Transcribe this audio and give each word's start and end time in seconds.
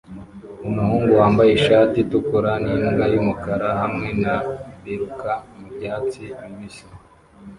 Umuhungu 0.67 1.11
wambaye 1.19 1.51
ishati 1.53 1.95
itukura 2.01 2.51
nimbwa 2.63 3.05
yumukara 3.13 3.67
hamwe 3.81 4.07
na 4.23 4.35
biruka 4.83 5.31
mubyatsi 5.57 6.23
bibisi 6.41 6.85